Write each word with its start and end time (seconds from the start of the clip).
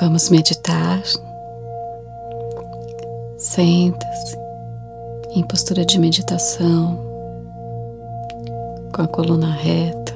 Vamos 0.00 0.30
meditar. 0.30 1.02
Senta-se 3.36 4.38
em 5.34 5.42
postura 5.42 5.84
de 5.84 5.98
meditação, 5.98 6.96
com 8.94 9.02
a 9.02 9.08
coluna 9.08 9.50
reta, 9.50 10.14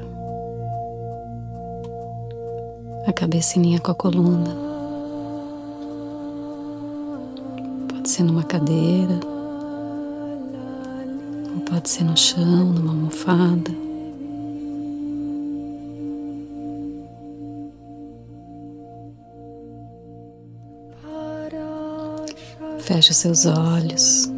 a 3.08 3.12
cabeça 3.12 3.58
em 3.58 3.62
linha 3.62 3.80
com 3.80 3.90
a 3.90 3.94
coluna. 3.96 4.56
Pode 7.88 8.08
ser 8.08 8.22
numa 8.22 8.44
cadeira, 8.44 9.18
ou 11.56 11.60
pode 11.68 11.88
ser 11.88 12.04
no 12.04 12.16
chão, 12.16 12.66
numa 12.66 12.92
almofada. 12.92 13.81
Feche 22.82 23.14
seus 23.14 23.46
olhos. 23.46 24.28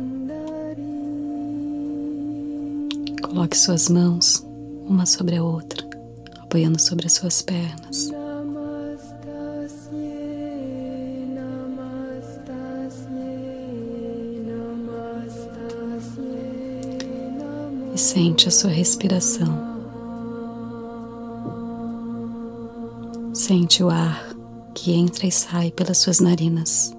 Coloque 3.23 3.57
suas 3.57 3.89
mãos 3.89 4.47
uma 4.87 5.07
sobre 5.07 5.37
a 5.37 5.43
outra, 5.43 5.83
apoiando 6.41 6.79
sobre 6.79 7.07
as 7.07 7.15
suas 7.15 7.41
pernas. 7.41 8.11
E 17.95 17.99
sente 17.99 18.49
a 18.49 18.51
sua 18.51 18.71
respiração. 18.71 19.75
Sente 23.33 23.83
o 23.83 23.89
ar 23.89 24.35
que 24.75 24.93
entra 24.93 25.27
e 25.27 25.33
sai 25.33 25.71
pelas 25.71 25.97
suas 25.97 26.21
narinas. 26.21 26.95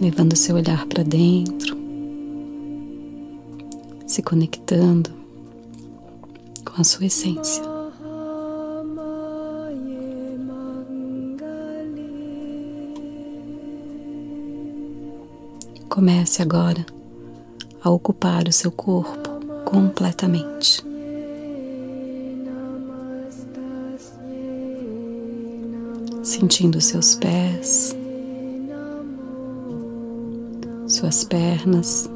Levando 0.00 0.36
seu 0.36 0.56
olhar 0.56 0.86
para 0.86 1.02
dentro, 1.02 1.76
se 4.06 4.22
conectando 4.22 5.10
com 6.64 6.80
a 6.80 6.84
sua 6.84 7.06
essência. 7.06 7.62
Comece 15.88 16.42
agora 16.42 16.86
a 17.82 17.90
ocupar 17.90 18.46
o 18.46 18.52
seu 18.52 18.70
corpo 18.70 19.30
completamente. 19.64 20.86
Sentindo 26.22 26.80
seus 26.80 27.16
pés, 27.16 27.96
suas 30.98 31.22
pernas. 31.22 32.10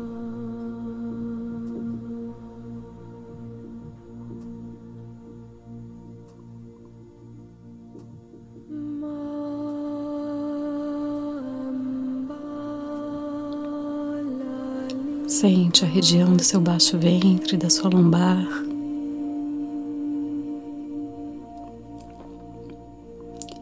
Sente 15.29 15.85
a 15.85 15.89
região 15.89 16.37
do 16.37 16.43
seu 16.43 16.61
baixo 16.61 16.99
ventre, 16.99 17.57
da 17.57 17.71
sua 17.71 17.89
lombar. 17.89 18.47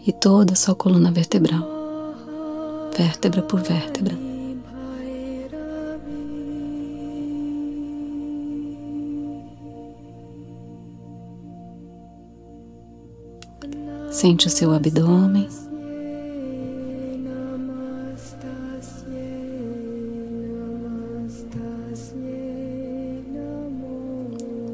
E 0.07 0.13
toda 0.13 0.55
a 0.55 0.57
sua 0.57 0.75
coluna 0.75 1.13
vertebral, 1.13 1.63
vértebra 2.97 3.43
por 3.43 3.61
vértebra. 3.61 4.30
Sente 14.21 14.49
o 14.49 14.51
seu 14.51 14.75
abdômen. 14.75 15.49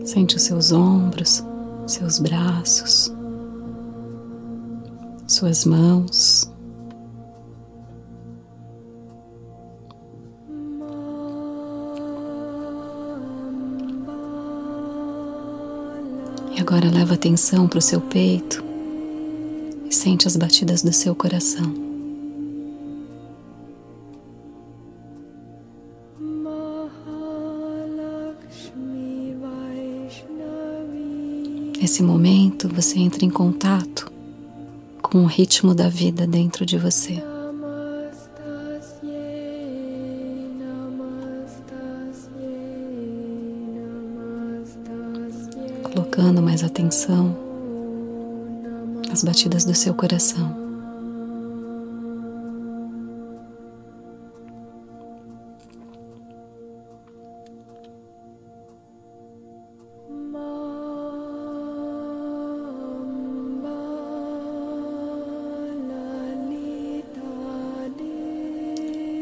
Sente 0.05 0.35
os 0.35 0.43
seus 0.43 0.73
ombros, 0.73 1.45
seus 1.87 2.19
braços, 2.19 3.15
suas 5.29 5.65
mãos. 5.65 6.53
E 16.51 16.61
agora 16.61 16.91
leva 16.91 17.15
atenção 17.15 17.69
para 17.69 17.79
o 17.79 17.83
seu 17.83 18.01
peito 18.01 18.66
sente 19.97 20.29
as 20.29 20.37
batidas 20.37 20.83
do 20.83 20.93
seu 20.93 21.15
coração. 21.15 21.73
Nesse 31.81 32.03
momento 32.03 32.69
você 32.69 32.99
entra 32.99 33.25
em 33.25 33.31
contato 33.31 34.13
com 35.01 35.23
o 35.23 35.27
ritmo 35.27 35.75
da 35.75 35.89
vida 35.89 36.27
dentro 36.27 36.67
de 36.67 36.77
você. 36.77 37.23
Colocando 45.85 46.43
mais 46.43 46.63
atenção 46.63 47.46
as 49.17 49.25
batidas 49.25 49.65
do 49.65 49.75
seu 49.75 49.95
coração. 49.95 50.55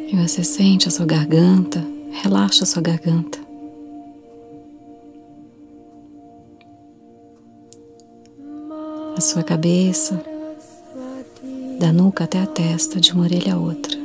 E 0.09 0.17
você 0.17 0.43
sente 0.43 0.89
a 0.89 0.91
sua 0.91 1.07
garganta, 1.07 1.85
relaxa 2.11 2.65
a 2.65 2.67
sua 2.67 2.83
garganta. 2.83 3.44
A 9.17 9.21
sua 9.21 9.45
cabeça, 9.45 10.21
da 11.79 11.93
nuca 11.93 12.25
até 12.25 12.41
a 12.41 12.47
testa, 12.47 13.01
de 13.01 13.13
uma 13.13 13.25
orelha 13.25 13.55
a 13.55 13.59
outra. 13.59 13.97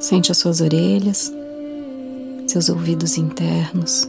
Sente 0.00 0.30
as 0.30 0.38
suas 0.38 0.60
orelhas, 0.60 1.32
seus 2.46 2.68
ouvidos 2.68 3.18
internos. 3.18 4.08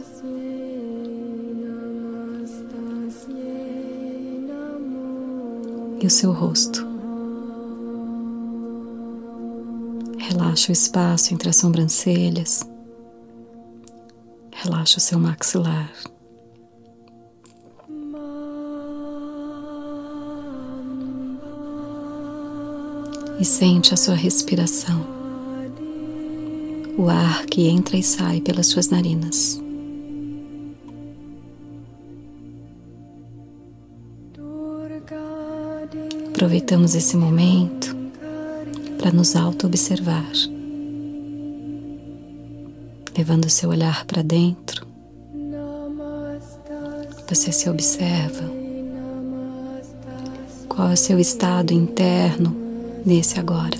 E 6.00 6.06
o 6.06 6.10
seu 6.10 6.30
rosto. 6.32 6.86
Relaxa 10.18 10.70
o 10.70 10.72
espaço 10.72 11.34
entre 11.34 11.48
as 11.48 11.56
sobrancelhas. 11.56 12.64
Relaxa 14.68 14.98
o 14.98 15.00
seu 15.00 15.18
maxilar. 15.18 15.90
E 23.40 23.44
sente 23.46 23.94
a 23.94 23.96
sua 23.96 24.14
respiração, 24.14 25.06
o 26.98 27.08
ar 27.08 27.46
que 27.46 27.66
entra 27.66 27.96
e 27.96 28.02
sai 28.02 28.42
pelas 28.42 28.66
suas 28.66 28.90
narinas. 28.90 29.58
Aproveitamos 36.34 36.94
esse 36.94 37.16
momento 37.16 37.96
para 38.98 39.12
nos 39.12 39.34
auto-observar 39.34 40.30
levando 43.18 43.50
seu 43.50 43.70
olhar 43.70 44.04
para 44.04 44.22
dentro. 44.22 44.86
Você 47.28 47.50
se 47.50 47.68
observa 47.68 48.48
Qual 50.68 50.90
é 50.90 50.92
o 50.92 50.96
seu 50.96 51.18
estado 51.18 51.72
interno 51.72 52.54
nesse 53.04 53.40
agora? 53.40 53.76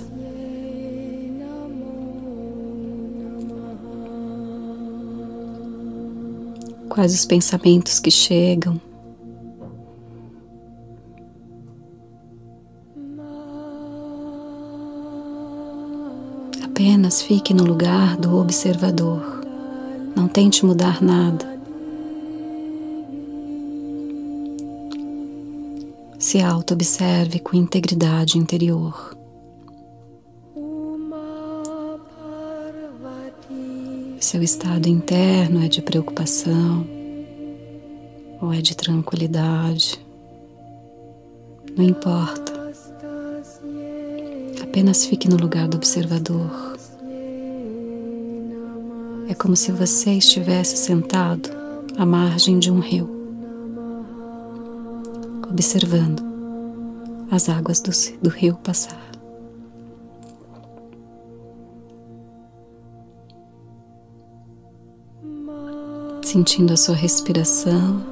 Quais 6.88 7.14
os 7.14 7.24
pensamentos 7.24 8.00
que 8.00 8.10
chegam? 8.10 8.87
Fique 17.26 17.52
no 17.52 17.64
lugar 17.64 18.16
do 18.16 18.38
observador. 18.38 19.42
Não 20.16 20.26
tente 20.26 20.64
mudar 20.64 21.02
nada. 21.02 21.60
Se 26.18 26.40
auto-observe 26.40 27.38
com 27.38 27.54
integridade 27.54 28.38
interior. 28.38 29.14
Seu 34.18 34.42
estado 34.42 34.88
interno 34.88 35.62
é 35.62 35.68
de 35.68 35.82
preocupação 35.82 36.86
ou 38.40 38.52
é 38.52 38.62
de 38.62 38.74
tranquilidade. 38.74 39.98
Não 41.76 41.84
importa. 41.84 42.52
Apenas 44.62 45.04
fique 45.04 45.28
no 45.28 45.36
lugar 45.36 45.68
do 45.68 45.76
observador. 45.76 46.67
Como 49.38 49.56
se 49.56 49.70
você 49.72 50.12
estivesse 50.12 50.76
sentado 50.76 51.48
à 51.96 52.04
margem 52.04 52.58
de 52.58 52.70
um 52.70 52.80
rio 52.80 53.18
observando 55.58 56.22
as 57.30 57.48
águas 57.48 57.80
do, 57.80 57.90
do 58.22 58.30
rio 58.30 58.54
passar. 58.56 59.08
Sentindo 66.22 66.74
a 66.74 66.76
sua 66.76 66.94
respiração. 66.94 68.02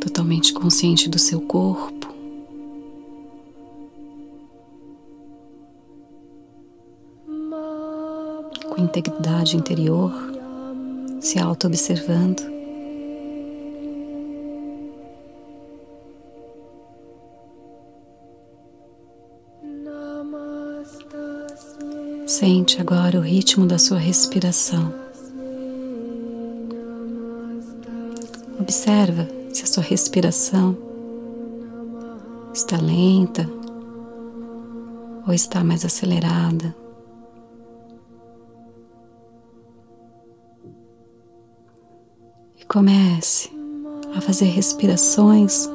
Totalmente 0.00 0.52
consciente 0.52 1.08
do 1.08 1.18
seu 1.18 1.40
corpo. 1.40 1.95
Integridade 8.98 9.56
interior, 9.56 10.10
se 11.20 11.38
auto-observando. 11.38 12.42
Sente 22.26 22.80
agora 22.80 23.18
o 23.18 23.22
ritmo 23.22 23.66
da 23.66 23.78
sua 23.78 23.98
respiração. 23.98 24.92
Observa 28.58 29.28
se 29.52 29.62
a 29.62 29.66
sua 29.66 29.82
respiração 29.82 30.76
está 32.52 32.78
lenta 32.78 33.48
ou 35.26 35.34
está 35.34 35.62
mais 35.62 35.84
acelerada. 35.84 36.85
Comece 42.76 43.48
a 44.14 44.20
fazer 44.20 44.44
respirações 44.44 45.66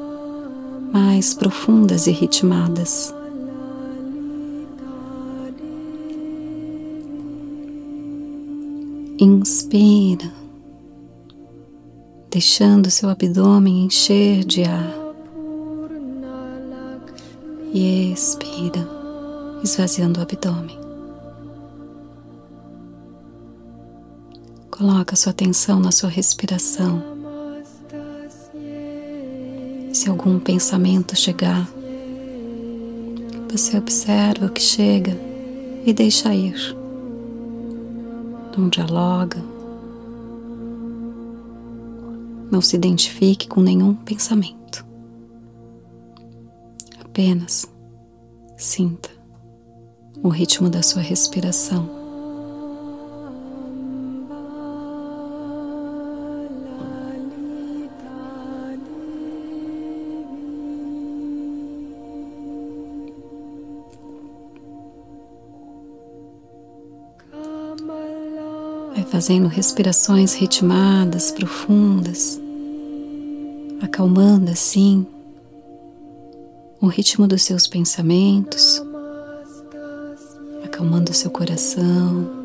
mais 0.94 1.33
profundas 1.33 2.06
e 2.06 2.12
ritmadas. 2.12 3.12
Inspira, 9.19 10.31
deixando 12.30 12.92
seu 12.92 13.09
abdômen 13.09 13.86
encher 13.86 14.44
de 14.44 14.63
ar. 14.63 14.94
E 17.74 18.12
expira, 18.13 18.88
esvaziando 19.63 20.19
o 20.19 20.21
abdômen. 20.21 20.81
Coloca 24.81 25.16
sua 25.16 25.30
atenção 25.30 25.80
na 25.80 25.92
sua 25.92 26.10
respiração. 26.10 27.04
Se 29.94 30.10
algum 30.10 30.39
pensamento 30.39 31.16
chegar, 31.16 31.69
você 33.48 33.78
observa 33.78 34.48
o 34.48 34.50
que 34.50 34.60
chega 34.60 35.16
e 35.86 35.94
deixa 35.94 36.33
ir. 36.33 36.56
Não 38.57 38.69
dialoga. 38.69 39.38
Não 42.50 42.60
se 42.60 42.75
identifique 42.75 43.48
com 43.48 43.62
nenhum 43.62 43.94
pensamento. 43.94 44.84
Apenas 47.00 47.72
sinta 48.57 49.12
o 50.24 50.30
ritmo 50.30 50.72
da 50.72 50.81
sua 50.81 51.04
respiração. 51.04 52.00
Fazendo 69.12 69.50
respirações 69.50 70.34
ritmadas, 70.34 71.31
profundas, 71.31 72.40
acalmando 73.81 74.50
assim 74.50 75.06
o 76.80 76.88
ritmo 76.88 77.28
dos 77.28 77.42
seus 77.44 77.68
pensamentos, 77.68 78.81
acalmando 80.63 81.12
o 81.12 81.13
seu 81.13 81.30
coração. 81.30 82.40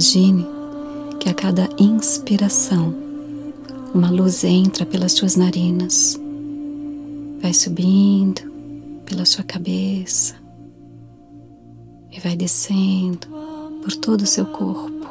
Imagine 0.00 0.46
que 1.20 1.28
a 1.28 1.34
cada 1.34 1.68
inspiração, 1.78 2.94
uma 3.92 4.10
luz 4.10 4.44
entra 4.44 4.86
pelas 4.86 5.12
suas 5.12 5.36
narinas, 5.36 6.18
vai 7.42 7.52
subindo 7.52 8.40
pela 9.04 9.26
sua 9.26 9.44
cabeça 9.44 10.36
e 12.10 12.18
vai 12.18 12.34
descendo 12.34 13.26
por 13.82 13.94
todo 13.96 14.22
o 14.22 14.26
seu 14.26 14.46
corpo. 14.46 15.06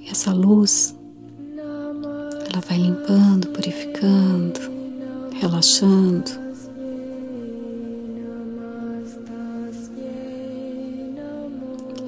E 0.00 0.08
essa 0.08 0.32
luz, 0.32 0.94
ela 1.58 2.60
vai 2.68 2.78
limpando, 2.78 3.48
purificando, 3.48 4.60
relaxando. 5.40 6.43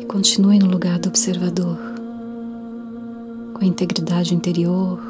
Continue 0.07 0.59
no 0.59 0.67
lugar 0.67 0.99
do 0.99 1.09
observador, 1.09 1.79
com 3.55 3.63
a 3.63 3.67
integridade 3.67 4.35
interior, 4.35 5.01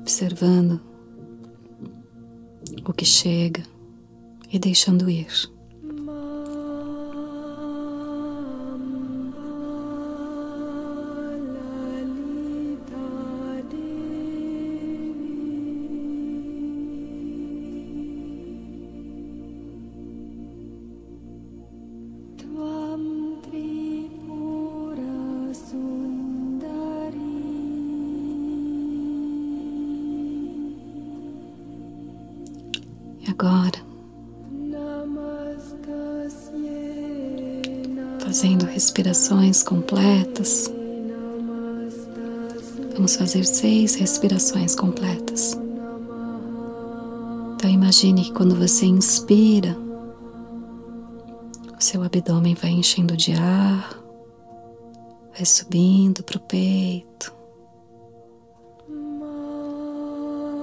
observando 0.00 0.80
o 2.84 2.92
que 2.92 3.04
chega 3.04 3.62
e 4.50 4.58
deixando 4.58 5.08
ir. 5.08 5.28
Agora, 33.28 33.78
fazendo 38.20 38.66
respirações 38.66 39.62
completas, 39.62 40.72
vamos 42.94 43.14
fazer 43.16 43.44
seis 43.44 43.94
respirações 43.94 44.74
completas. 44.74 45.58
Então, 47.54 47.70
imagine 47.70 48.24
que 48.24 48.32
quando 48.32 48.56
você 48.56 48.86
inspira, 48.86 49.76
o 51.78 51.82
seu 51.82 52.02
abdômen 52.02 52.54
vai 52.54 52.70
enchendo 52.70 53.16
de 53.16 53.32
ar, 53.32 53.96
vai 55.32 55.44
subindo 55.44 56.24
para 56.24 56.38
o 56.38 56.40
peito. 56.40 57.32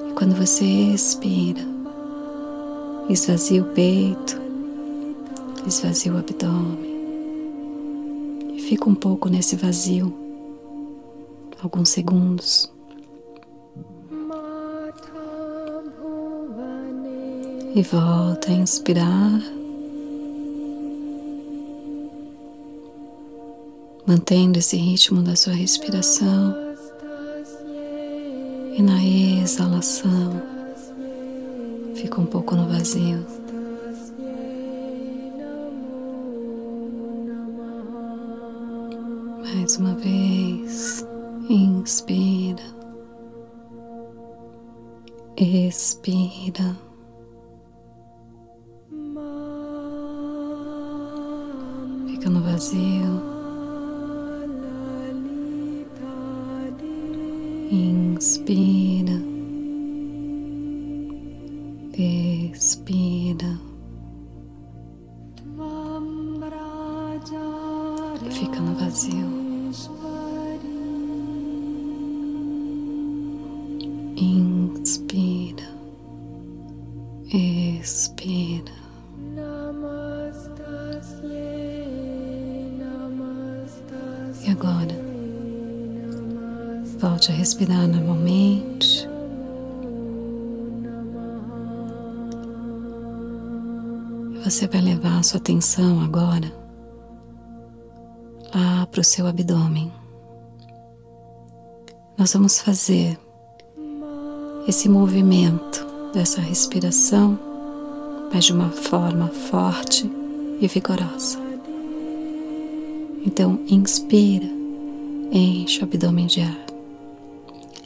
E 0.08 0.14
quando 0.14 0.36
você 0.36 0.66
expira, 0.66 1.79
esvazia 3.10 3.62
o 3.62 3.66
peito, 3.66 4.40
esvazia 5.66 6.14
o 6.14 6.18
abdômen 6.18 6.90
e 8.56 8.62
fica 8.62 8.88
um 8.88 8.96
pouco 8.96 9.28
nesse 9.30 9.56
vazio, 9.56 10.14
alguns 11.62 11.90
segundos. 11.90 12.72
E 17.76 17.82
volta 17.84 18.52
a 18.52 18.54
inspirar. 18.54 19.60
mantendo 24.10 24.58
esse 24.58 24.76
ritmo 24.76 25.22
da 25.22 25.36
sua 25.36 25.54
respiração 25.54 26.56
e 28.76 28.82
na 28.82 29.06
exalação 29.06 30.49
um 32.20 32.26
pouco 32.26 32.56
no 32.56 32.68
vazio. 32.68 33.26
Mais 39.42 39.78
uma 39.78 39.96
vez, 39.96 41.06
inspira, 41.50 42.64
expira. 45.38 46.89
Sua 95.30 95.38
atenção 95.38 96.02
agora 96.02 96.52
lá 98.52 98.88
para 98.88 99.00
o 99.00 99.04
seu 99.04 99.28
abdômen. 99.28 99.94
Nós 102.18 102.34
vamos 102.34 102.60
fazer 102.60 103.16
esse 104.68 104.90
movimento 104.90 105.86
dessa 106.16 106.42
respiração, 106.42 107.38
mas 108.34 108.46
de 108.46 108.54
uma 108.54 108.72
forma 108.72 109.28
forte 109.28 110.12
e 110.60 110.68
vigorosa. 110.68 111.38
Então, 113.24 113.60
inspira, 113.68 114.48
enche 115.32 115.82
o 115.82 115.84
abdômen 115.84 116.26
de 116.26 116.42
ar. 116.42 116.66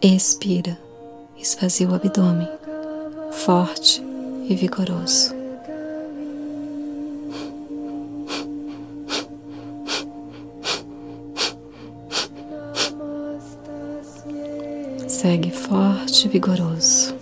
Expira, 0.01 0.79
esvazia 1.37 1.89
o 1.89 1.93
abdômen, 1.93 2.47
forte 3.31 4.01
e 4.47 4.55
vigoroso. 4.55 5.42
Segue 15.23 15.51
forte 15.51 16.25
e 16.25 16.29
vigoroso. 16.29 17.12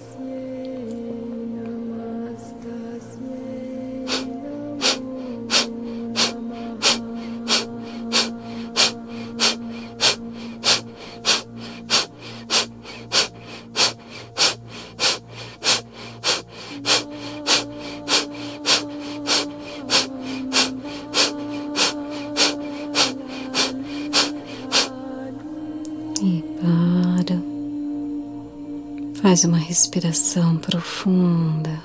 Faz 29.21 29.43
uma 29.43 29.57
respiração 29.59 30.57
profunda. 30.57 31.79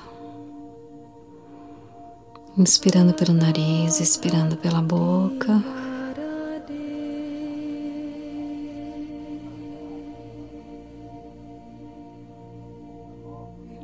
Inspirando 2.57 3.13
pelo 3.13 3.33
nariz, 3.33 3.99
expirando 3.99 4.57
pela 4.57 4.81
boca. 4.81 5.63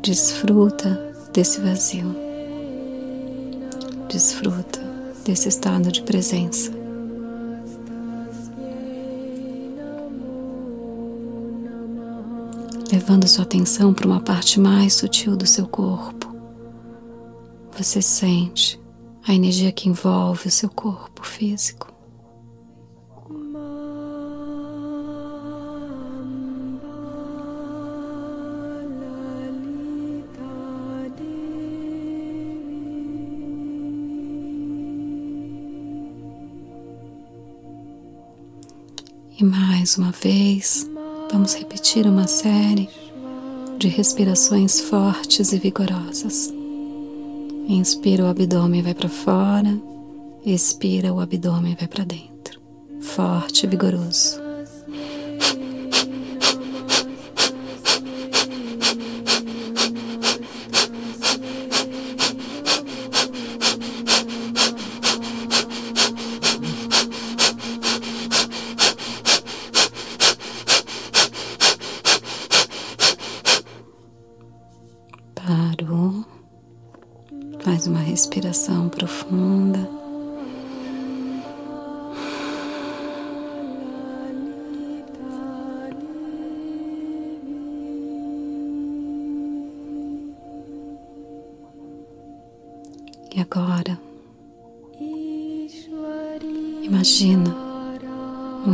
Desfruta 0.01 1.13
desse 1.31 1.61
vazio. 1.61 2.15
Desfruta 4.11 4.81
desse 5.23 5.47
estado 5.49 5.91
de 5.91 6.01
presença. 6.01 6.82
Levando 13.03 13.27
sua 13.27 13.43
atenção 13.43 13.93
para 13.93 14.07
uma 14.07 14.21
parte 14.21 14.57
mais 14.61 14.93
sutil 14.93 15.35
do 15.35 15.45
seu 15.45 15.67
corpo. 15.67 16.33
Você 17.77 18.01
sente 18.01 18.79
a 19.27 19.33
energia 19.33 19.73
que 19.73 19.89
envolve 19.89 20.47
o 20.47 20.51
seu 20.51 20.69
corpo 20.69 21.27
físico. 21.27 21.91
E 39.37 39.43
mais 39.43 39.97
uma 39.97 40.11
vez, 40.11 40.89
Vamos 41.33 41.55
repetir 41.55 42.05
uma 42.05 42.27
série 42.27 42.87
de 43.79 43.87
respirações 43.87 44.79
fortes 44.79 45.51
e 45.51 45.57
vigorosas. 45.57 46.53
Inspira, 47.67 48.25
o 48.25 48.27
abdômen 48.27 48.83
vai 48.83 48.93
para 48.93 49.09
fora, 49.09 49.75
expira, 50.45 51.11
o 51.11 51.19
abdômen 51.19 51.75
vai 51.75 51.87
para 51.87 52.03
dentro. 52.03 52.61
Forte 53.01 53.65
e 53.65 53.67
vigoroso. 53.67 54.42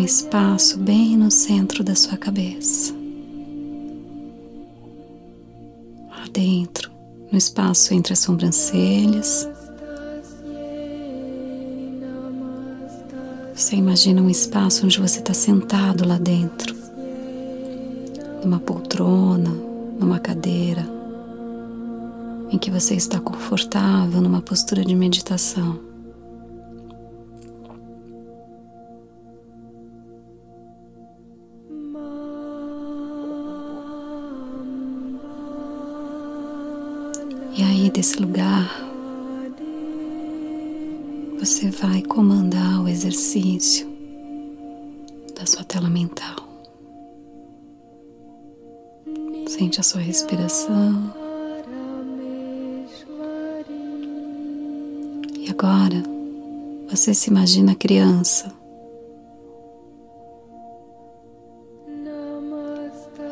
Espaço 0.10 0.80
bem 0.80 1.16
no 1.16 1.30
centro 1.30 1.84
da 1.84 1.94
sua 1.94 2.18
cabeça. 2.18 2.92
Lá 6.10 6.26
dentro, 6.34 6.90
no 7.32 7.38
espaço 7.38 7.94
entre 7.94 8.14
as 8.14 8.20
sobrancelhas. 8.20 9.48
Você 13.54 13.76
imagina 13.76 14.20
um 14.20 14.32
espaço 14.32 14.84
onde 14.84 15.00
você 15.00 15.20
está 15.20 15.36
sentado 15.36 16.08
lá 16.08 16.18
dentro, 16.18 16.76
numa 18.44 18.60
poltrona, 18.60 19.52
numa 20.00 20.18
cadeira, 20.18 20.90
em 22.50 22.58
que 22.58 22.72
você 22.72 22.96
está 22.96 23.20
confortável 23.20 24.22
numa 24.22 24.42
postura 24.42 24.84
de 24.84 24.96
meditação. 24.96 25.89
Desse 38.00 38.18
lugar, 38.18 38.66
você 41.38 41.70
vai 41.70 42.02
comandar 42.02 42.82
o 42.82 42.88
exercício 42.88 43.86
da 45.38 45.46
sua 45.46 45.66
tela 45.66 45.90
mental. 45.90 46.38
Sente 49.50 49.82
a 49.82 49.84
sua 49.84 50.00
respiração. 50.00 51.14
E 55.38 55.50
agora, 55.50 56.02
você 56.90 57.14
se 57.14 57.30
imagina 57.30 57.76
criança. 57.76 58.50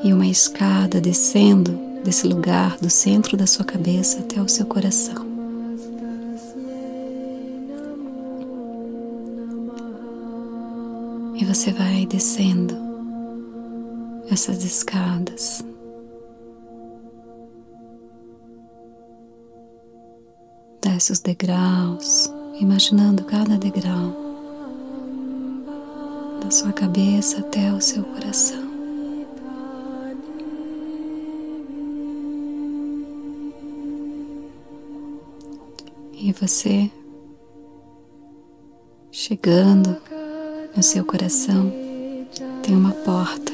E 0.03 0.12
uma 0.12 0.27
escada 0.27 1.00
descendo 1.00 1.87
desse 2.03 2.27
lugar 2.27 2.77
do 2.77 2.89
centro 2.89 3.35
da 3.35 3.47
sua 3.47 3.65
cabeça 3.65 4.19
até 4.19 4.41
o 4.41 4.47
seu 4.47 4.65
coração. 4.65 5.25
E 11.35 11.45
você 11.45 11.71
vai 11.71 12.05
descendo 12.05 12.75
essas 14.29 14.63
escadas. 14.63 15.63
Desce 20.81 21.11
os 21.11 21.19
degraus, 21.19 22.31
imaginando 22.59 23.23
cada 23.23 23.57
degrau 23.57 24.27
da 26.43 26.51
sua 26.51 26.73
cabeça 26.73 27.39
até 27.39 27.71
o 27.71 27.81
seu 27.81 28.03
coração. 28.03 28.66
E 36.27 36.34
você 36.34 36.91
chegando 39.10 39.95
no 40.75 40.84
seu 40.84 41.06
coração 41.06 41.71
tem 42.62 42.75
uma 42.75 42.91
porta. 42.91 43.54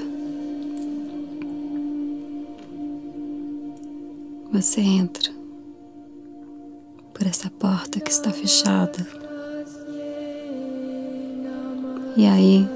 Você 4.51 4.81
entra 4.81 5.31
por 7.13 7.27
essa 7.27 7.47
porta 7.51 7.99
que 7.99 8.09
está 8.09 8.31
fechada. 8.31 9.05
E 12.17 12.25
aí 12.25 12.67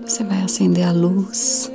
você 0.00 0.24
vai 0.24 0.40
acender 0.40 0.88
a 0.88 0.92
luz, 0.92 1.70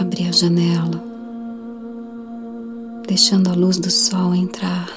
abrir 0.00 0.26
a 0.26 0.32
janela 0.32 1.13
deixando 3.06 3.50
a 3.50 3.54
luz 3.54 3.78
do 3.78 3.90
sol 3.90 4.34
entrar. 4.34 4.88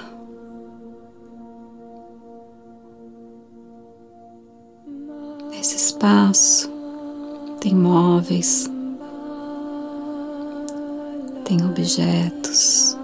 Nesse 5.50 5.76
espaço 5.76 6.70
tem 7.60 7.76
móveis, 7.76 8.70
tem 11.44 11.64
objetos. 11.66 12.98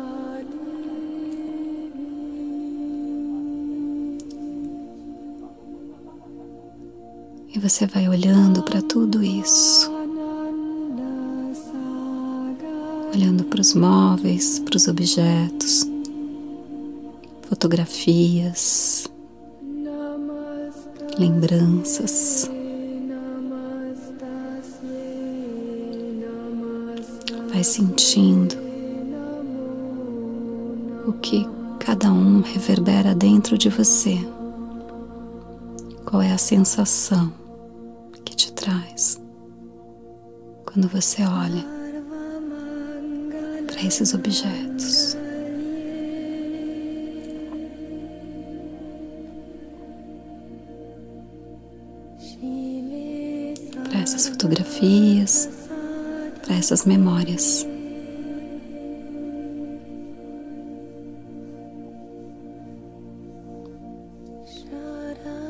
E 7.55 7.59
você 7.59 7.85
vai 7.85 8.09
olhando 8.09 8.63
para 8.63 8.81
tudo 8.81 9.23
isso. 9.23 9.92
Olhando 13.13 13.43
para 13.43 13.61
os 13.61 13.75
móveis, 13.75 14.57
para 14.59 14.75
os 14.75 14.87
objetos, 14.87 15.87
fotografias, 17.47 19.07
lembranças. 21.19 22.49
Vai 27.51 27.63
sentindo 27.63 28.55
o 31.05 31.13
que 31.13 31.47
cada 31.79 32.11
um 32.11 32.41
reverbera 32.41 33.13
dentro 33.13 33.59
de 33.59 33.69
você. 33.69 34.17
Qual 36.03 36.19
é 36.19 36.31
a 36.31 36.37
sensação 36.39 37.31
que 38.25 38.35
te 38.35 38.51
traz 38.51 39.21
quando 40.65 40.87
você 40.87 41.21
olha 41.21 41.82
esses 43.81 44.13
objetos. 44.13 45.17
Para 53.89 53.99
essas 54.01 54.27
fotografias, 54.27 55.49
para 56.45 56.55
essas 56.55 56.85
memórias. 56.85 57.65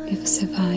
E 0.09 0.15
você 0.15 0.45
vai 0.45 0.72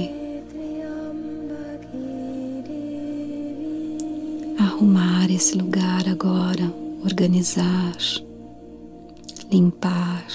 organizar, 7.46 7.96
limpar. 9.50 10.26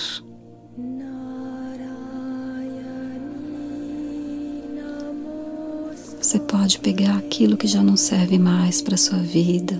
Você 6.21 6.39
pode 6.39 6.80
pegar 6.80 7.17
aquilo 7.17 7.58
que 7.58 7.67
já 7.67 7.84
não 7.84 7.97
serve 7.97 8.39
mais 8.39 8.82
para 8.82 8.95
sua 8.95 9.17
vida, 9.17 9.78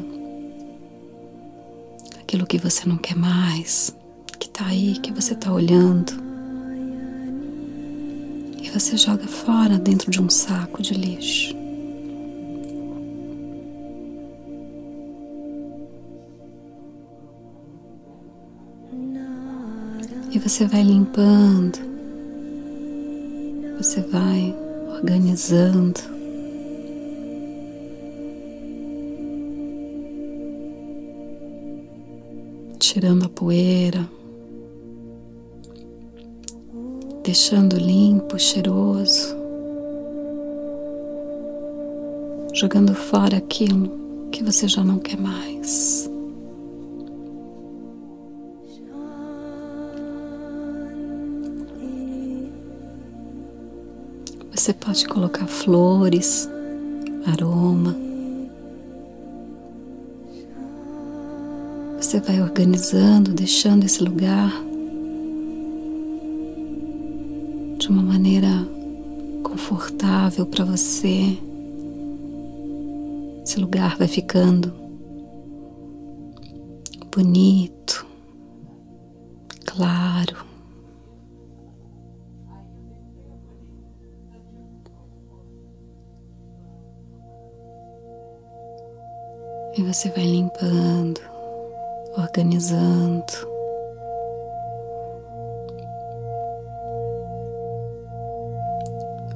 aquilo 2.20 2.46
que 2.46 2.58
você 2.58 2.88
não 2.90 2.98
quer 2.98 3.16
mais, 3.16 3.96
que 4.38 4.48
está 4.48 4.66
aí, 4.66 5.00
que 5.00 5.14
você 5.14 5.34
está 5.34 5.54
olhando, 5.54 6.12
e 8.62 8.70
você 8.70 8.98
joga 8.98 9.26
fora 9.28 9.78
dentro 9.80 10.12
de 10.12 10.22
um 10.22 10.30
saco 10.30 10.82
de 10.82 10.94
lixo. 10.94 11.61
E 20.34 20.40
você 20.40 20.66
vai 20.66 20.82
limpando, 20.82 21.78
você 23.78 24.00
vai 24.00 24.56
organizando. 24.94 26.00
Tirando 32.80 33.26
a 33.26 33.30
poeira, 33.30 34.10
deixando 37.24 37.78
limpo, 37.78 38.40
cheiroso, 38.40 39.36
jogando 42.54 42.94
fora 42.96 43.38
aquilo 43.38 44.30
que 44.32 44.44
você 44.44 44.68
já 44.68 44.82
não 44.84 44.98
quer 44.98 45.18
mais. 45.18 46.11
Você 54.62 54.74
pode 54.74 55.08
colocar 55.08 55.48
flores, 55.48 56.48
aroma. 57.26 57.96
você 62.00 62.20
vai 62.20 62.40
organizando, 62.40 63.34
deixando 63.34 63.86
esse 63.86 64.04
lugar 64.04 64.52
de 67.80 67.90
uma 67.90 68.04
maneira 68.04 68.50
confortável 69.42 70.46
para 70.46 70.64
você. 70.64 71.36
Esse 73.44 73.60
lugar 73.60 73.98
vai 73.98 74.08
ficando 74.08 74.72
bonito, 77.12 77.81
você 89.94 90.10
vai 90.10 90.24
limpando, 90.24 91.20
organizando. 92.18 93.26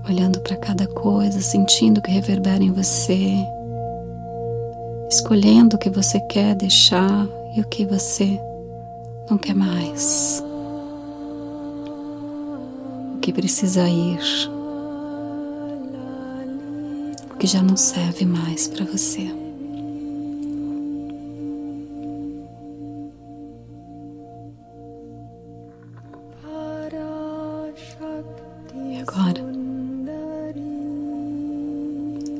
Olhando 0.07 0.39
para 0.39 0.55
cada 0.55 0.87
coisa, 0.87 1.41
sentindo 1.41 2.01
que 2.01 2.09
reverbera 2.09 2.63
em 2.63 2.71
você, 2.71 3.33
escolhendo 5.09 5.75
o 5.75 5.79
que 5.79 5.89
você 5.89 6.21
quer 6.21 6.55
deixar 6.55 7.27
e 7.53 7.59
o 7.59 7.67
que 7.67 7.85
você 7.85 8.39
não 9.29 9.37
quer 9.37 9.55
mais. 9.55 10.41
O 13.15 13.19
que 13.19 13.33
precisa 13.33 13.89
ir. 13.89 14.19
O 17.29 17.37
que 17.37 17.45
já 17.45 17.61
não 17.61 17.75
serve 17.75 18.25
mais 18.25 18.69
para 18.69 18.85
você. 18.85 19.44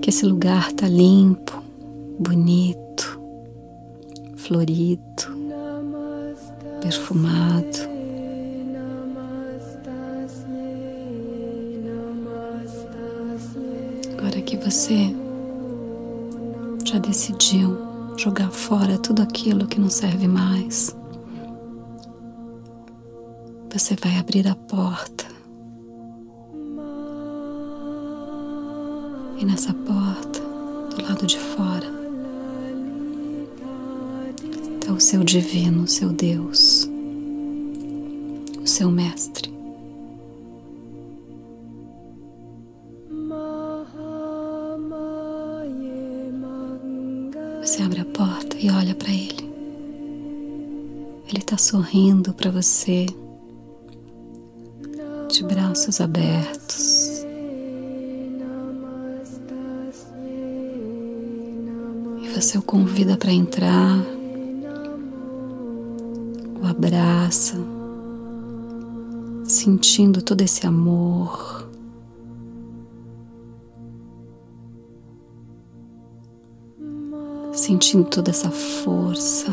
Que 0.06 0.12
esse 0.12 0.24
lugar 0.24 0.70
está 0.70 0.88
limpo, 0.88 1.64
bonito, 2.20 3.20
florido, 4.36 5.02
perfumado. 6.80 7.80
Agora 14.16 14.40
que 14.44 14.58
você 14.58 15.12
já 16.86 17.00
decidiu 17.00 17.76
jogar 18.16 18.52
fora 18.52 19.00
tudo 19.00 19.24
aquilo 19.24 19.66
que 19.66 19.80
não 19.80 19.90
serve 19.90 20.28
mais, 20.28 20.96
você 23.74 23.96
vai 23.96 24.20
abrir 24.20 24.48
a 24.48 24.54
porta. 24.54 25.25
E 29.38 29.46
nessa 29.46 29.74
porta, 29.74 30.40
do 30.96 31.02
lado 31.04 31.28
de 31.28 31.38
fora, 31.38 31.88
está 34.80 34.94
o 34.94 35.00
seu 35.00 35.24
divino, 35.24 35.84
o 35.84 35.88
seu 35.88 36.10
Deus, 36.10 36.90
o 38.62 38.68
seu 38.68 38.90
mestre. 38.90 39.54
Você 47.62 47.82
abre 47.82 48.00
a 48.00 48.06
porta 48.06 48.56
e 48.58 48.70
olha 48.70 48.96
para 48.96 49.10
ele. 49.10 49.50
Ele 51.28 51.40
está 51.40 51.58
sorrindo 51.58 52.34
para 52.34 52.52
você, 52.52 53.08
de 55.30 55.44
braços 55.44 56.00
abertos. 56.00 56.65
O 62.54 62.62
convida 62.62 63.18
para 63.18 63.34
entrar, 63.34 63.98
o 66.62 66.66
abraça, 66.66 67.58
sentindo 69.44 70.22
todo 70.22 70.42
esse 70.42 70.66
amor. 70.66 71.68
Sentindo 77.52 78.06
toda 78.06 78.30
essa 78.30 78.52
força. 78.52 79.48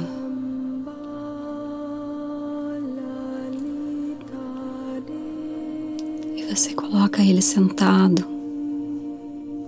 E 6.36 6.54
você 6.54 6.74
coloca 6.74 7.22
ele 7.22 7.40
sentado 7.40 8.22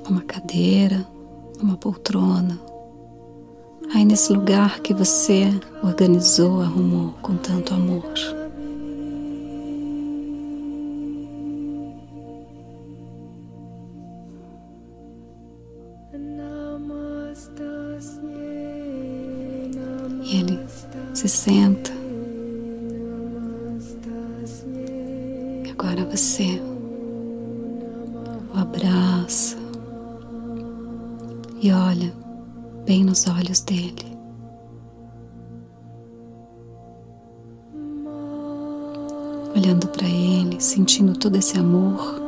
numa 0.07 0.21
cadeira, 0.21 1.09
numa 1.59 1.79
poltrona, 1.79 2.74
aí 3.95 4.05
nesse 4.05 4.33
lugar 4.33 4.81
que 4.81 4.93
você 4.93 5.49
organizou, 5.83 6.61
arrumou 6.61 7.15
com 7.23 7.37
tanto 7.37 7.75
amor. 7.75 8.03
E 20.25 20.37
ele 20.41 20.59
se 21.15 21.29
senta. 21.29 21.94
Olhando 39.55 39.87
para 39.89 40.09
ele, 40.09 40.61
sentindo 40.61 41.17
todo 41.17 41.37
esse 41.37 41.57
amor. 41.57 42.23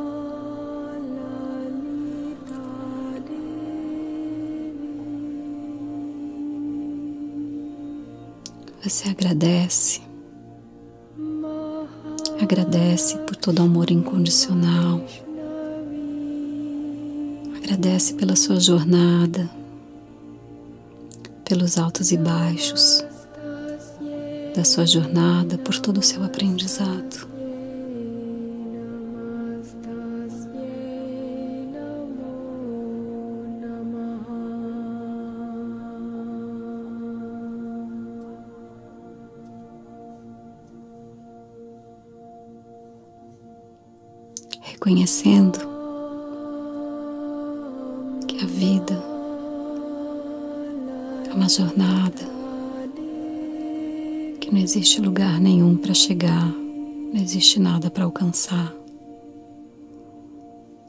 Você 8.83 9.09
agradece, 9.09 10.01
agradece 12.41 13.17
por 13.17 13.35
todo 13.35 13.59
o 13.59 13.63
amor 13.63 13.91
incondicional, 13.91 15.01
agradece 17.57 18.13
pela 18.13 18.37
sua 18.37 18.61
jornada, 18.61 19.49
pelos 21.43 21.77
altos 21.77 22.13
e 22.13 22.17
baixos 22.17 23.06
da 24.57 24.63
sua 24.63 24.87
jornada, 24.87 25.55
por 25.59 25.79
todo 25.79 25.99
o 25.99 26.01
seu 26.01 26.23
aprendizado. 26.23 27.27
reconhecendo 44.59 45.59
que 48.27 48.43
a 48.43 48.47
vida 48.47 48.93
é 51.29 51.33
uma 51.33 51.49
jornada, 51.49 51.96
existe 54.67 54.99
lugar 54.99 55.39
nenhum 55.39 55.77
para 55.77 55.93
chegar, 55.93 56.45
não 56.45 57.21
existe 57.21 57.57
nada 57.57 57.89
para 57.89 58.03
alcançar. 58.03 58.75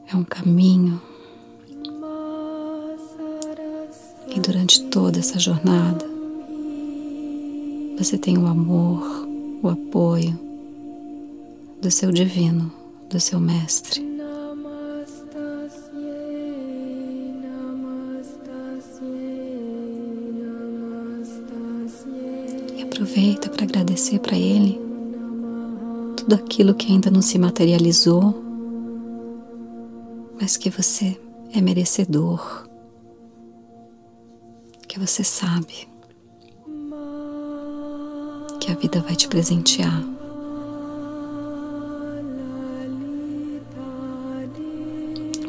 É 0.05 0.17
um 0.17 0.23
caminho. 0.25 1.01
E 4.27 4.37
durante 4.41 4.83
toda 4.89 5.19
essa 5.19 5.39
jornada, 5.39 6.05
você 7.97 8.17
tem 8.17 8.37
o 8.37 8.47
amor, 8.47 9.01
o 9.63 9.69
apoio 9.69 10.37
do 11.81 11.89
seu 11.89 12.11
divino 12.11 12.69
do 13.09 13.17
seu 13.17 13.39
mestre. 13.39 14.08
Aproveita 23.09 23.49
para 23.49 23.63
agradecer 23.63 24.19
para 24.19 24.37
Ele 24.37 24.79
tudo 26.15 26.35
aquilo 26.35 26.75
que 26.75 26.91
ainda 26.91 27.09
não 27.09 27.23
se 27.23 27.39
materializou, 27.39 28.35
mas 30.39 30.55
que 30.55 30.69
você 30.69 31.19
é 31.51 31.59
merecedor, 31.59 32.67
que 34.87 34.99
você 34.99 35.23
sabe. 35.23 35.89
que 38.59 38.69
a 38.69 38.75
vida 38.75 38.99
vai 38.99 39.15
te 39.15 39.27
presentear. 39.27 40.03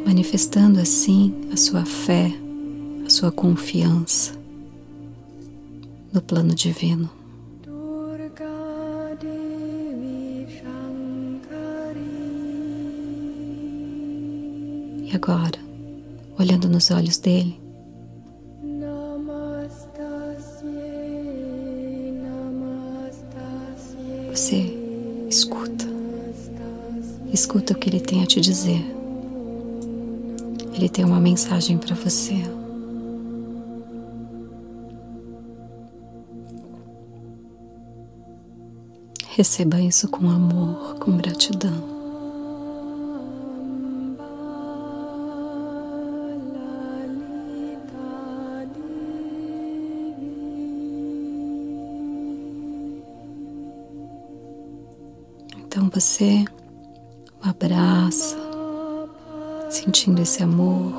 Manifestando 0.07 0.79
assim 0.81 1.35
a 1.53 1.57
sua 1.57 1.85
fé, 1.85 2.33
a 3.05 3.11
sua 3.11 3.33
confiança 3.33 4.33
no 6.13 6.23
plano 6.23 6.55
divino. 6.55 7.20
E 15.11 15.17
agora, 15.17 15.59
olhando 16.39 16.69
nos 16.69 16.93
olhos 16.93 17.19
dele, 17.19 17.61
você 24.33 24.77
escuta. 25.29 25.85
Escuta 27.33 27.73
o 27.73 27.77
que 27.77 27.89
ele 27.89 27.99
tem 27.99 28.23
a 28.23 28.27
te 28.27 28.41
dizer. 28.41 28.85
Ele 30.73 30.89
tem 30.89 31.05
uma 31.05 31.19
mensagem 31.19 31.77
para 31.77 31.97
você. 31.97 32.35
Receba 39.31 39.81
isso 39.81 40.07
com 40.07 40.31
amor, 40.31 40.95
com 41.01 41.17
gratidão. 41.17 42.00
Você 56.01 56.47
o 57.45 57.49
abraça, 57.51 58.35
sentindo 59.69 60.23
esse 60.23 60.43
amor. 60.43 60.95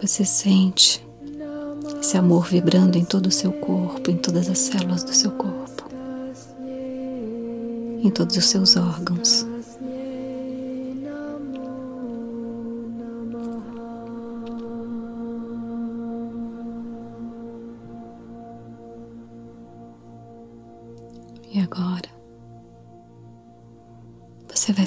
Você 0.00 0.24
sente 0.24 1.06
esse 2.00 2.16
amor 2.16 2.46
vibrando 2.46 2.96
em 2.96 3.04
todo 3.04 3.26
o 3.26 3.30
seu 3.30 3.52
corpo, 3.52 4.10
em 4.10 4.16
todas 4.16 4.48
as 4.48 4.58
células 4.58 5.04
do 5.04 5.12
seu 5.12 5.32
corpo, 5.32 5.84
em 8.02 8.10
todos 8.10 8.34
os 8.34 8.46
seus 8.46 8.76
órgãos. 8.76 9.46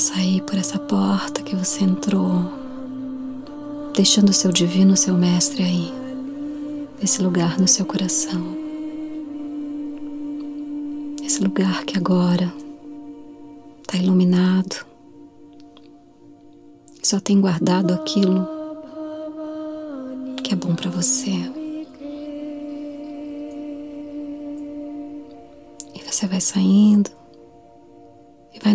Sair 0.01 0.41
por 0.41 0.57
essa 0.57 0.79
porta 0.79 1.43
que 1.43 1.55
você 1.55 1.83
entrou, 1.83 2.51
deixando 3.95 4.29
o 4.29 4.33
seu 4.33 4.51
divino, 4.51 4.97
seu 4.97 5.13
mestre 5.13 5.63
aí, 5.63 5.93
nesse 6.99 7.21
lugar 7.21 7.59
no 7.59 7.67
seu 7.67 7.85
coração. 7.85 8.41
Esse 11.23 11.41
lugar 11.41 11.85
que 11.85 11.97
agora 11.97 12.51
está 13.81 13.97
iluminado, 13.97 14.85
só 17.03 17.19
tem 17.19 17.39
guardado 17.39 17.93
aquilo 17.93 18.47
que 20.43 20.53
é 20.53 20.55
bom 20.55 20.75
para 20.75 20.89
você. 20.89 21.61
Você 26.09 26.27
vai 26.27 26.41
saindo 26.41 27.09
e 27.09 27.20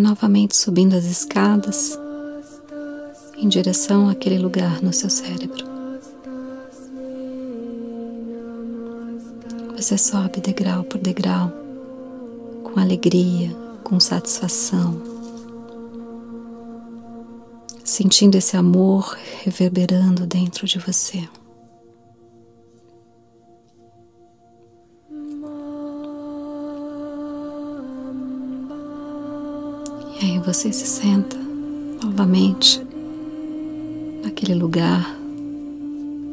novamente 0.07 0.55
subindo 0.55 0.95
as 0.95 1.03
escadas 1.03 1.99
em 3.35 3.45
direção 3.49 4.07
àquele 4.07 4.39
lugar 4.39 4.81
no 4.81 4.93
seu 4.93 5.09
cérebro. 5.09 5.67
Você 9.75 9.97
sobe 9.97 10.39
degrau 10.39 10.85
por 10.85 10.97
degrau 10.99 11.51
com 12.63 12.79
alegria, 12.79 13.53
com 13.83 13.99
satisfação, 13.99 15.01
sentindo 17.83 18.35
esse 18.35 18.55
amor 18.55 19.17
reverberando 19.43 20.25
dentro 20.25 20.65
de 20.65 20.79
você. 20.79 21.27
Você 30.57 30.73
se 30.73 30.87
senta 30.87 31.37
novamente 32.03 32.81
naquele 34.23 34.55
lugar 34.55 35.05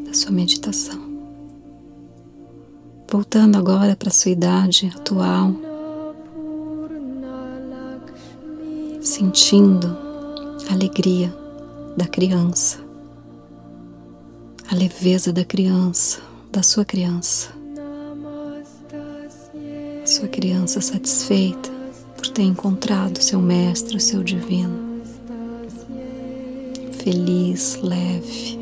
da 0.07 0.15
sua 0.15 0.31
meditação. 0.31 0.99
Voltando 3.07 3.59
agora 3.59 3.95
para 3.95 4.09
a 4.09 4.13
sua 4.13 4.31
idade 4.31 4.91
atual, 4.97 5.55
sentindo 9.03 9.95
a 10.71 10.73
alegria 10.73 11.29
da 11.95 12.07
criança, 12.07 12.79
a 14.71 14.75
leveza 14.75 15.35
da 15.35 15.45
criança, 15.45 16.23
da 16.51 16.63
sua 16.63 16.87
criança, 16.87 17.51
sua 20.07 20.29
criança 20.29 20.81
satisfeita 20.81 21.74
por 22.25 22.31
ter 22.31 22.43
encontrado 22.43 23.21
seu 23.21 23.39
mestre, 23.39 23.99
o 23.99 24.01
seu 24.01 24.23
divino. 24.23 25.03
Feliz, 26.93 27.79
leve. 27.83 28.59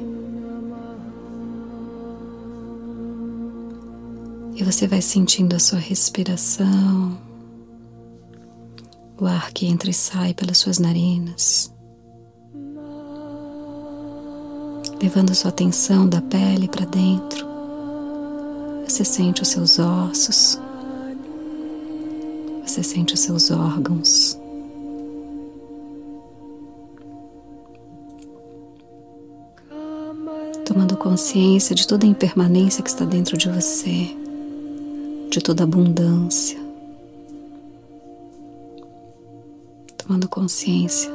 E 4.57 4.65
você 4.65 4.89
vai 4.89 5.01
sentindo 5.01 5.55
a 5.55 5.61
sua 5.61 5.79
respiração, 5.79 7.17
o 9.17 9.27
ar 9.27 9.53
que 9.53 9.67
entra 9.67 9.91
e 9.91 9.95
sai 9.95 10.35
pelas 10.35 10.59
suas 10.59 10.81
narinas, 10.81 11.73
levando 15.01 15.33
sua 15.37 15.51
atenção 15.51 16.09
da 16.09 16.21
pele 16.21 16.67
para 16.67 16.85
dentro. 16.85 17.47
Você 18.89 19.05
sente 19.05 19.41
os 19.41 19.49
seus 19.49 19.79
ossos, 19.79 20.59
você 22.65 22.83
sente 22.83 23.15
os 23.15 23.21
seus 23.21 23.51
órgãos. 23.51 24.39
Tomando 30.65 30.97
consciência 30.97 31.75
de 31.75 31.87
toda 31.87 32.07
a 32.07 32.09
impermanência 32.09 32.83
que 32.83 32.89
está 32.89 33.05
dentro 33.05 33.37
de 33.37 33.49
você, 33.49 34.17
de 35.31 35.41
toda 35.41 35.63
a 35.63 35.65
abundância. 35.65 36.59
Tomando 39.99 40.29
consciência 40.29 41.11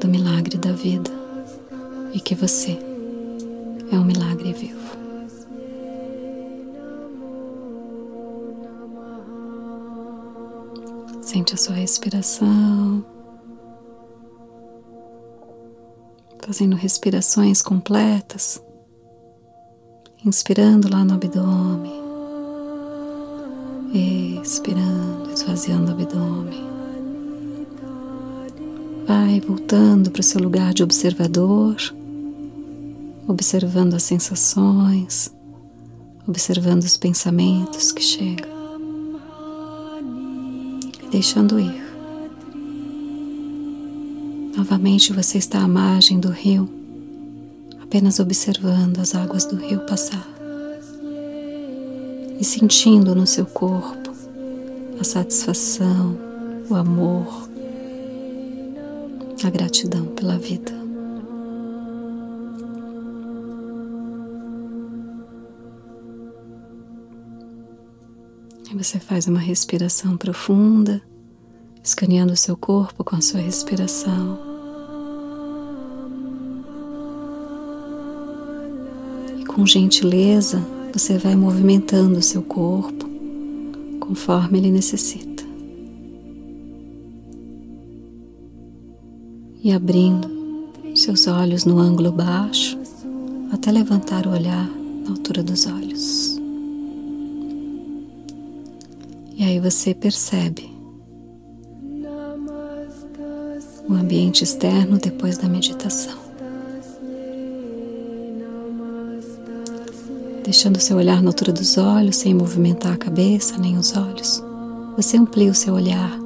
do 0.00 0.08
milagre 0.08 0.58
da 0.58 0.72
vida 0.72 1.10
e 2.12 2.20
que 2.20 2.34
você 2.34 2.78
é 3.90 3.96
um 3.96 4.04
milagre 4.04 4.52
vivo. 4.52 4.95
Sente 11.36 11.52
a 11.52 11.58
sua 11.58 11.74
respiração, 11.74 13.04
fazendo 16.42 16.74
respirações 16.74 17.60
completas, 17.60 18.58
inspirando 20.24 20.88
lá 20.90 21.04
no 21.04 21.12
abdômen, 21.12 21.92
expirando, 24.42 25.30
esvaziando 25.30 25.90
o 25.90 25.94
abdômen. 25.94 26.64
Vai 29.06 29.38
voltando 29.38 30.10
para 30.10 30.20
o 30.20 30.24
seu 30.24 30.40
lugar 30.40 30.72
de 30.72 30.82
observador, 30.82 31.76
observando 33.28 33.92
as 33.92 34.04
sensações, 34.04 35.30
observando 36.26 36.84
os 36.84 36.96
pensamentos 36.96 37.92
que 37.92 38.02
chegam 38.02 38.55
deixando 41.16 41.58
ir. 41.58 41.82
Novamente 44.54 45.14
você 45.14 45.38
está 45.38 45.60
à 45.60 45.66
margem 45.66 46.20
do 46.20 46.28
rio, 46.28 46.68
apenas 47.80 48.20
observando 48.20 48.98
as 48.98 49.14
águas 49.14 49.46
do 49.46 49.56
rio 49.56 49.80
passar 49.86 50.28
e 52.38 52.44
sentindo 52.44 53.14
no 53.14 53.26
seu 53.26 53.46
corpo 53.46 54.14
a 55.00 55.04
satisfação, 55.04 56.18
o 56.68 56.74
amor, 56.74 57.48
a 59.42 59.48
gratidão 59.48 60.04
pela 60.08 60.36
vida. 60.36 60.75
Você 68.76 69.00
faz 69.00 69.26
uma 69.26 69.38
respiração 69.38 70.16
profunda, 70.16 71.00
escaneando 71.82 72.34
o 72.34 72.36
seu 72.36 72.56
corpo 72.56 73.02
com 73.02 73.16
a 73.16 73.20
sua 73.22 73.40
respiração. 73.40 74.38
E 79.40 79.44
com 79.46 79.64
gentileza, 79.66 80.62
você 80.92 81.16
vai 81.16 81.34
movimentando 81.34 82.18
o 82.18 82.22
seu 82.22 82.42
corpo 82.42 83.08
conforme 83.98 84.58
ele 84.58 84.70
necessita. 84.70 85.44
E 89.64 89.72
abrindo 89.72 90.28
seus 90.94 91.26
olhos 91.26 91.64
no 91.64 91.78
ângulo 91.78 92.12
baixo 92.12 92.78
até 93.52 93.70
levantar 93.70 94.26
o 94.26 94.30
olhar 94.30 94.68
na 95.04 95.10
altura 95.10 95.42
dos 95.42 95.66
olhos. 95.66 96.35
E 99.38 99.44
aí 99.44 99.60
você 99.60 99.94
percebe 99.94 100.74
o 103.86 103.92
ambiente 103.92 104.42
externo 104.42 104.96
depois 104.96 105.36
da 105.36 105.46
meditação. 105.46 106.18
Deixando 110.42 110.80
seu 110.80 110.96
olhar 110.96 111.20
na 111.20 111.28
altura 111.28 111.52
dos 111.52 111.76
olhos, 111.76 112.16
sem 112.16 112.32
movimentar 112.32 112.94
a 112.94 112.96
cabeça 112.96 113.58
nem 113.58 113.76
os 113.76 113.94
olhos, 113.94 114.42
você 114.96 115.18
amplia 115.18 115.50
o 115.50 115.54
seu 115.54 115.74
olhar. 115.74 116.18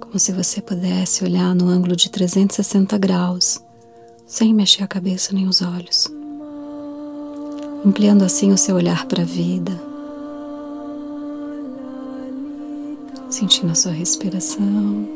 Como 0.00 0.18
se 0.18 0.32
você 0.32 0.60
pudesse 0.60 1.24
olhar 1.24 1.54
no 1.54 1.66
ângulo 1.66 1.96
de 1.96 2.10
360 2.10 2.98
graus, 2.98 3.58
sem 4.26 4.52
mexer 4.52 4.82
a 4.82 4.86
cabeça 4.86 5.32
nem 5.32 5.48
os 5.48 5.62
olhos 5.62 6.12
ampliando 7.84 8.22
assim 8.22 8.50
o 8.50 8.58
seu 8.58 8.76
olhar 8.76 9.06
para 9.06 9.22
a 9.22 9.26
vida, 9.26 9.72
sentindo 13.28 13.72
a 13.72 13.74
sua 13.74 13.92
respiração. 13.92 15.13